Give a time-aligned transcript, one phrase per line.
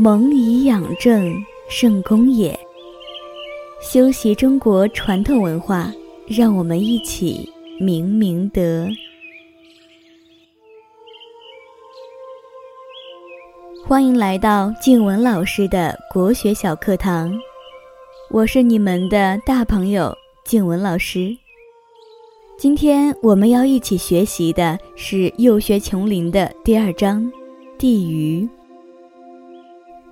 [0.00, 2.56] 蒙以养正，圣功也。
[3.80, 5.92] 修习中国传统文化，
[6.28, 7.50] 让我们一起
[7.80, 8.86] 明明德。
[13.84, 17.36] 欢迎来到静文老师的国学小课堂，
[18.30, 21.36] 我是你们的大朋友静文老师。
[22.56, 27.20] 今天我们要一起学习的是《幼学琼林》的第二章
[27.76, 28.48] 《地鱼》。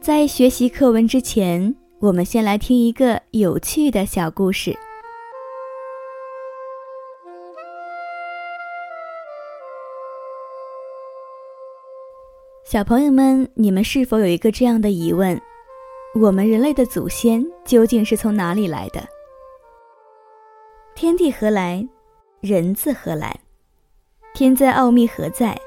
[0.06, 4.72] 在学习课文之前，我们先来听一个有趣的小故事。
[12.64, 15.40] 小朋友们，你们是否有一个这样的疑问：
[16.14, 19.04] 我们人类的祖先究竟是从哪里来的？
[20.94, 21.84] 天地何来？
[22.40, 23.36] 人自何来？
[24.34, 25.60] 天灾奥秘何在？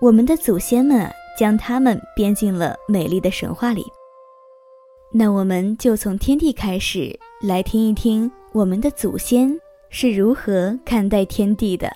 [0.00, 3.84] 我们的祖先们将它们编进了美丽的神话里。
[5.12, 9.56] 那我们就从天地开始，来听一听我们的祖先
[9.88, 11.90] 是如何看待天地的。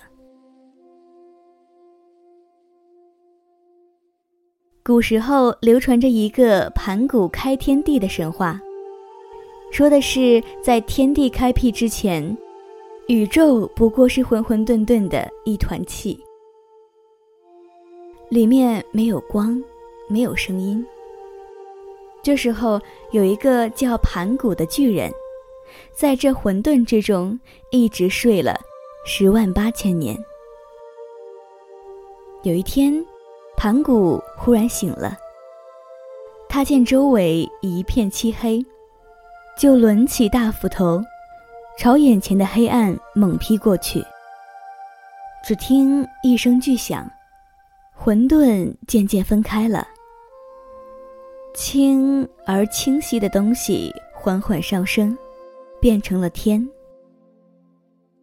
[4.81, 8.59] 古时候流传着一个盘古开天地的神话，
[9.71, 12.35] 说的是在天地开辟之前，
[13.07, 16.19] 宇宙不过是混混沌沌的一团气，
[18.29, 19.61] 里面没有光，
[20.07, 20.85] 没有声音。
[22.23, 22.79] 这时候
[23.11, 25.11] 有一个叫盘古的巨人，
[25.93, 27.39] 在这混沌之中
[27.71, 28.59] 一直睡了
[29.05, 30.17] 十万八千年。
[32.43, 33.05] 有一天。
[33.61, 35.17] 盘古忽然醒了，
[36.47, 38.65] 他见周围一片漆黑，
[39.59, 41.03] 就抡起大斧头，
[41.77, 44.01] 朝眼前的黑暗猛劈过去。
[45.45, 47.05] 只听一声巨响，
[48.01, 49.85] 混沌渐渐分开了，
[51.53, 55.15] 轻而清晰的东西缓缓上升，
[55.81, 56.65] 变成了天；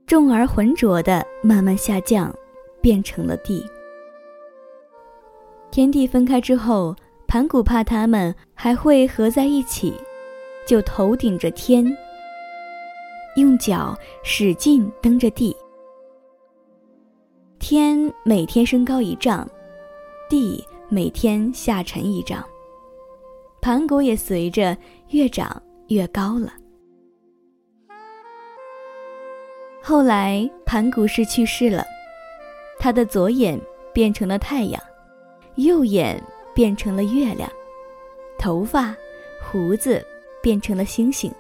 [0.07, 2.35] 重而浑浊的慢慢下降，
[2.81, 3.63] 变成了地。
[5.71, 6.97] 天地分开之后，
[7.29, 9.93] 盘古怕他们还会合在一起，
[10.67, 11.85] 就头顶着天，
[13.37, 13.95] 用脚
[14.25, 15.55] 使劲蹬着地。
[17.59, 19.47] 天每天升高一丈，
[20.29, 22.45] 地每天下沉一丈，
[23.61, 24.77] 盘古也随着
[25.11, 26.53] 越长越高了。
[29.83, 31.85] 后来盘古氏去世了，
[32.79, 33.61] 他的左眼
[33.93, 34.83] 变成了太阳。
[35.55, 36.23] 右眼
[36.55, 37.51] 变成了月亮，
[38.39, 38.95] 头发、
[39.43, 40.05] 胡子
[40.43, 41.33] 变成了星星，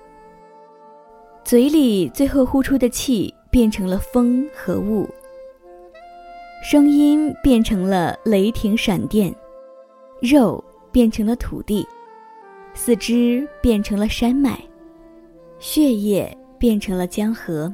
[1.44, 5.06] 嘴里最后呼出的气变成了风和雾，
[6.69, 9.32] 声音变成了雷霆闪电，
[10.21, 11.87] 肉变成了土地，
[12.75, 14.60] 四肢变成了山脉，
[15.60, 17.72] 血液变成了江河。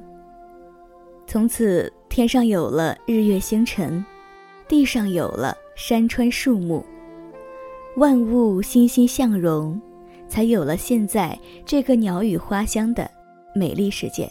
[1.26, 4.04] 从此，天上有了日月星辰，
[4.68, 5.56] 地上有了。
[5.74, 6.84] 山川树木，
[7.96, 9.80] 万物欣欣向荣，
[10.28, 13.10] 才有了现在这个鸟语花香的
[13.54, 14.30] 美丽世界。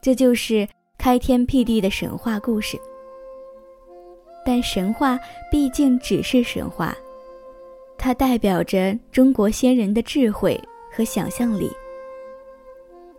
[0.00, 0.66] 这就是
[0.96, 2.78] 开天辟地的神话故事。
[4.46, 5.18] 但神话
[5.50, 6.96] 毕竟只是神话，
[7.98, 10.58] 它代表着中国先人的智慧
[10.92, 11.68] 和想象力。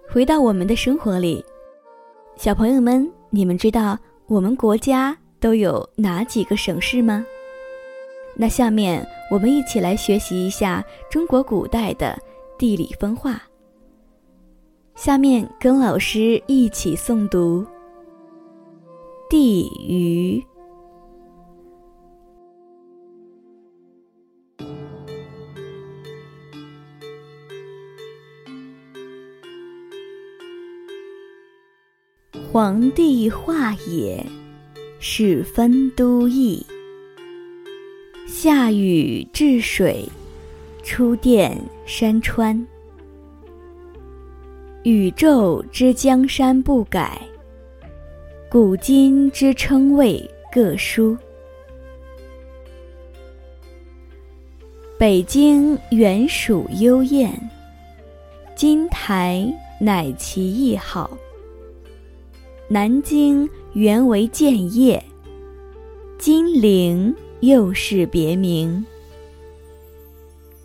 [0.09, 1.43] 回到我们的生活里，
[2.37, 5.16] 小朋友们，你们知道我们国家？
[5.39, 7.23] 都有哪几个省市吗？
[8.35, 12.17] 那下面我们一起来学习一下中国古代的
[12.57, 13.39] 地理分化。
[14.95, 17.61] 下面跟老师一起诵读
[19.29, 20.43] 《地鱼》。
[32.57, 34.25] 黄帝化也。
[34.99, 36.65] 始分都邑，
[38.25, 40.03] 夏禹治水，
[40.81, 41.55] 初奠
[41.85, 42.67] 山川。
[44.81, 47.21] 宇宙之江山不改，
[48.49, 50.19] 古今之称谓
[50.51, 51.15] 各殊。
[54.97, 57.31] 北京原属幽燕，
[58.55, 59.47] 金台
[59.79, 61.07] 乃其异号。
[62.69, 65.02] 南京原为建业，
[66.17, 68.85] 金陵又是别名。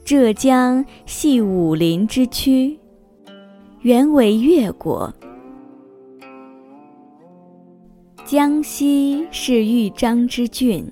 [0.05, 2.77] 浙江系武林之区，
[3.83, 5.15] 原为越国。
[8.25, 10.85] 江西是豫章之郡，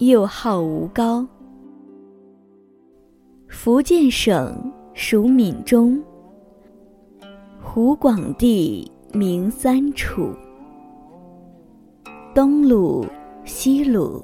[0.00, 1.26] 又号吴高。
[3.48, 5.98] 福建省属闽中。
[7.62, 10.34] 湖广地名三处，
[12.34, 13.06] 东鲁、
[13.44, 14.20] 西鲁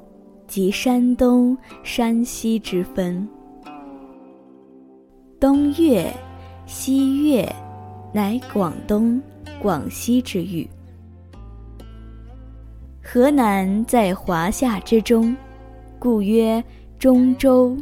[0.47, 3.25] 即山东、山西之分。
[5.39, 6.13] 东岳、
[6.65, 7.49] 西岳
[8.13, 9.21] 乃广东、
[9.61, 10.69] 广西之域。
[13.01, 15.33] 河南在华夏之中，
[15.97, 16.61] 故曰
[16.99, 17.77] 中州。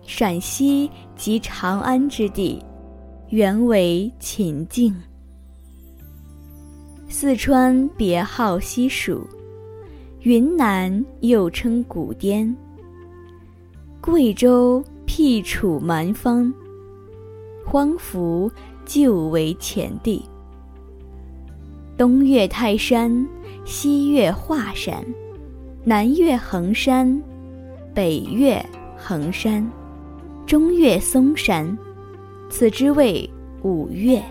[0.00, 2.58] 陕西即长安之地。
[3.28, 4.92] 原为秦境。
[7.12, 9.26] 四川别号西蜀，
[10.20, 12.56] 云南又称古滇。
[14.00, 16.54] 贵州僻处蛮方，
[17.66, 18.48] 荒芜
[18.86, 20.24] 旧为前地。
[21.98, 23.26] 东越泰山，
[23.64, 25.04] 西越华山，
[25.82, 27.20] 南越衡山，
[27.92, 28.64] 北越
[28.96, 29.68] 衡山，
[30.46, 31.76] 中越嵩山。
[32.48, 33.28] 此之谓
[33.62, 34.22] 五岳。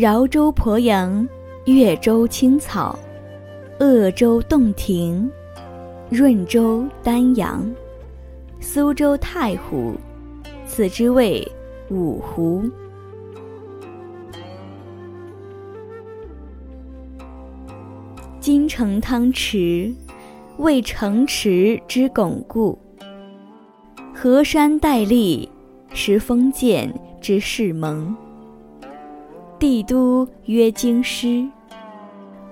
[0.00, 1.28] 饶州鄱阳，
[1.64, 2.96] 越州青草，
[3.80, 5.28] 鄂州洞庭，
[6.08, 7.68] 润州丹阳，
[8.60, 9.96] 苏州太湖。
[10.64, 11.44] 此之谓
[11.90, 12.62] 五湖。
[18.38, 19.92] 金城汤池，
[20.58, 22.78] 为城池之巩固。
[24.14, 25.50] 河山带立。
[25.92, 28.14] 时封建之世盟，
[29.58, 31.44] 帝都曰京师，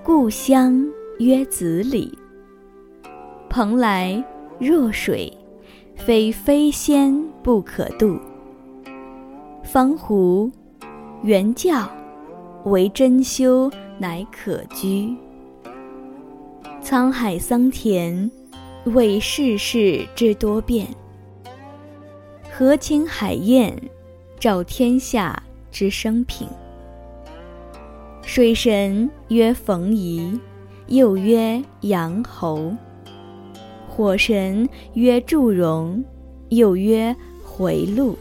[0.03, 0.85] 故乡
[1.20, 2.19] 曰子里。
[3.49, 4.20] 蓬莱
[4.58, 5.32] 若水，
[5.94, 8.19] 非飞仙不可渡。
[9.62, 10.50] 方湖
[11.23, 11.88] 原教，
[12.64, 15.17] 为真修乃可居。
[16.82, 18.29] 沧海桑田，
[18.87, 20.88] 为世事之多变。
[22.53, 23.81] 河清海晏，
[24.41, 26.49] 照天下之生平。
[28.26, 30.38] 水神曰冯夷，
[30.88, 32.76] 又曰杨侯；
[33.88, 36.05] 火神曰祝融，
[36.49, 37.14] 又曰
[37.44, 38.17] 回路；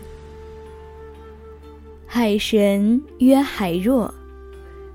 [2.06, 4.14] 海神曰海若，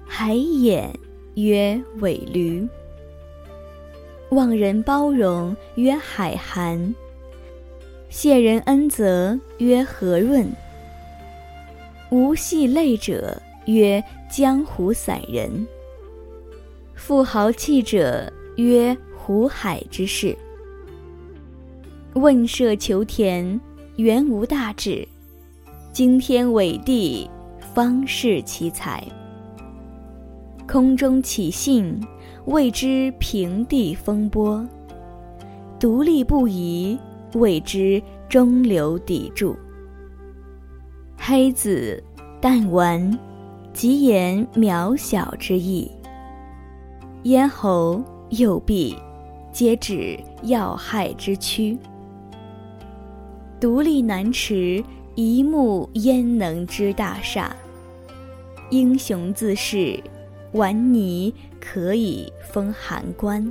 [0.06, 0.88] 海眼
[1.34, 2.64] 曰尾驴；
[4.30, 6.94] 望人包容曰海涵。
[8.08, 10.48] 谢人恩泽曰和润，
[12.10, 15.66] 无系类者曰江湖散人。
[16.94, 20.36] 富豪气者曰湖海之士。
[22.14, 23.60] 问舍求田，
[23.96, 25.06] 原无大志；
[25.92, 27.28] 惊天伟地，
[27.74, 29.02] 方是奇才。
[30.66, 32.00] 空中起信，
[32.46, 34.66] 谓之平地风波；
[35.78, 36.98] 独立不移。
[37.34, 39.54] 谓之中流砥柱。
[41.16, 42.02] 黑子、
[42.40, 43.16] 弹丸，
[43.72, 45.90] 即言渺小之意；
[47.22, 48.96] 咽喉、右臂，
[49.52, 51.78] 皆指要害之躯。
[53.61, 54.83] 独立难持，
[55.14, 57.54] 一目焉能知大厦？
[58.71, 60.02] 英雄自恃，
[60.52, 63.50] 顽泥可以封函关。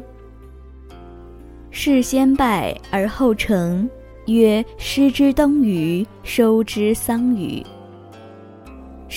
[1.71, 3.89] 事先败而后成，
[4.27, 7.65] 曰失之东隅，收之桑榆。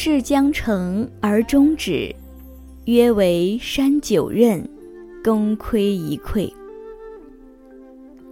[0.04, 2.12] 事将成而终止，
[2.86, 4.60] 曰为山九仞，
[5.22, 6.52] 功亏一篑。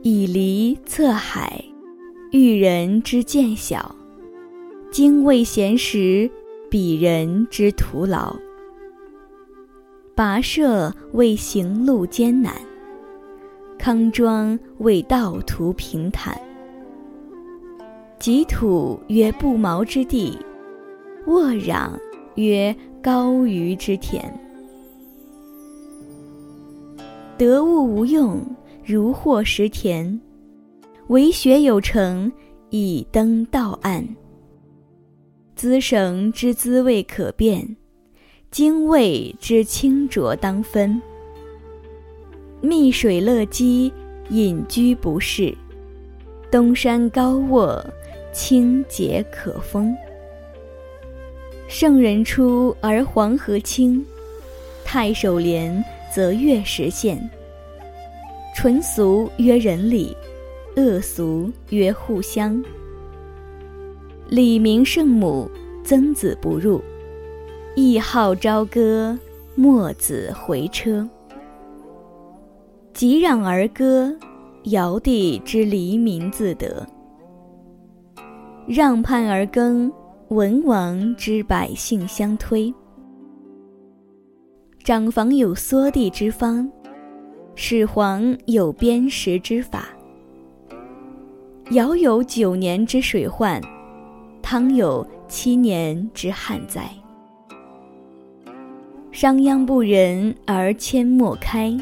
[0.02, 1.64] 以离侧海，
[2.32, 3.94] 遇人之见小；
[4.90, 6.28] 精未闲时，
[6.68, 8.34] 鄙人之徒劳。
[10.16, 12.52] 跋涉为行路艰难。
[13.78, 16.36] 康庄为道途平坦，
[18.18, 20.36] 己土曰不毛之地，
[21.26, 21.90] 沃壤
[22.36, 24.32] 曰高于之田。
[27.36, 28.40] 得物无用，
[28.84, 30.18] 如获食田；
[31.08, 32.30] 为学有成，
[32.70, 34.06] 以登道岸。
[35.54, 37.76] 滋绳之滋味可辨，
[38.50, 41.00] 精味之清浊当分。
[42.62, 43.92] 密水乐鸡，
[44.30, 45.54] 隐居不适；
[46.50, 47.82] 东山高卧，
[48.32, 49.94] 清洁可风。
[51.70, 54.04] 圣人出而黄河清，
[54.84, 57.16] 太守廉则月食现。
[58.56, 60.14] 纯俗曰仁礼，
[60.74, 62.60] 恶俗曰互相。
[64.28, 65.48] 礼明圣母，
[65.84, 66.80] 曾子不入；
[67.76, 69.16] 谥号朝歌，
[69.54, 71.08] 墨子回车。
[72.92, 74.12] 即让而歌，
[74.64, 76.84] 尧帝之黎民自得；
[78.66, 79.90] 让畔而耕，
[80.30, 82.72] 文王之百姓相推。
[84.84, 86.70] 长房有缩地之方，
[87.56, 89.88] 始皇有砭石之法。
[91.72, 93.60] 尧有九年之水患，
[94.40, 96.88] 汤有七年之旱灾。
[99.10, 101.76] 商鞅不仁而阡陌开，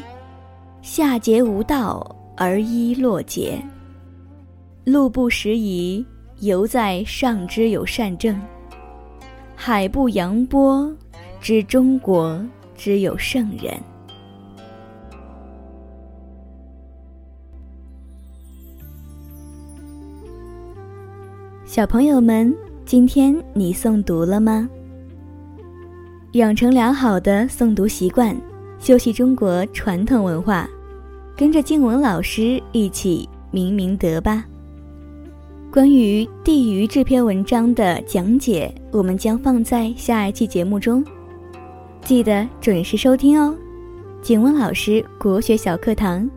[0.81, 2.03] 夏桀无道
[2.35, 3.61] 而衣落节。
[4.85, 6.03] 路不拾遗，
[6.41, 8.33] 犹在上之有善政；
[9.57, 10.89] 海不扬波，
[11.41, 12.41] 知中国
[12.77, 13.73] 之有圣人。
[21.65, 22.55] 小朋友们，
[22.85, 24.69] 今天你诵读了吗？
[26.33, 28.33] 养成良好的诵读习惯，
[28.79, 30.65] 修习中国传统文化，
[31.35, 34.45] 跟着静文老师一起明明德吧。
[35.71, 41.05] 关于《地鱼》这篇文章的讲解，我们将放在下一期节目中，
[42.01, 43.55] 记得准时收听哦。
[44.19, 46.27] 景文老师国学小课堂，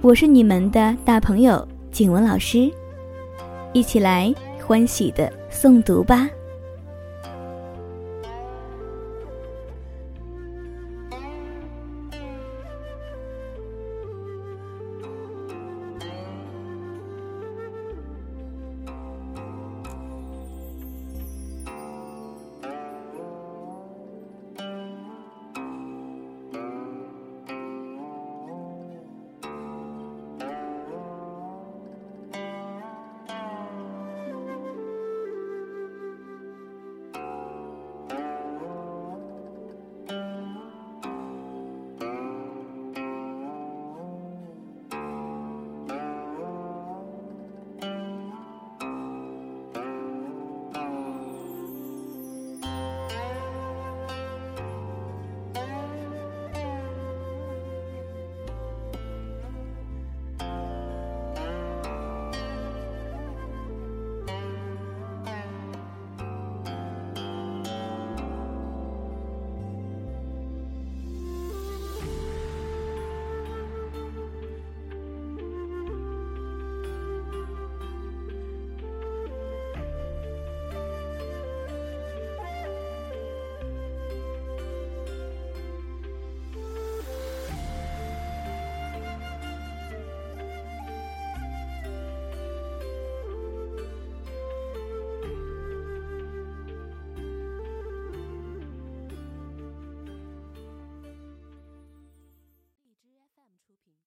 [0.00, 2.68] 我是你们的大朋友景文老师。
[3.72, 6.28] 一起来欢喜的诵读吧。